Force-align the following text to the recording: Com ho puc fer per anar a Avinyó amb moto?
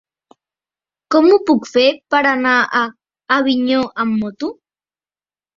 Com 1.15 1.27
ho 1.33 1.37
puc 1.49 1.69
fer 1.73 1.83
per 2.15 2.21
anar 2.29 2.55
a 2.79 2.83
Avinyó 3.39 3.85
amb 4.07 4.21
moto? 4.25 4.51